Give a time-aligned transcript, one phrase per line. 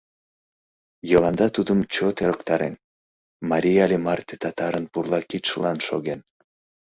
[1.09, 2.75] Йыланда тудым чот ӧрыктарен:
[3.49, 6.21] «Марий але марте татарын пурла кидшылан шоген.